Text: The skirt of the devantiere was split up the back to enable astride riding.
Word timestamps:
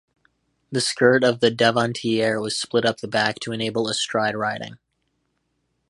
The 0.71 0.81
skirt 0.81 1.23
of 1.23 1.41
the 1.41 1.51
devantiere 1.51 2.41
was 2.41 2.57
split 2.57 2.85
up 2.87 3.01
the 3.01 3.07
back 3.07 3.35
to 3.41 3.51
enable 3.51 3.87
astride 3.87 4.35
riding. 4.35 4.79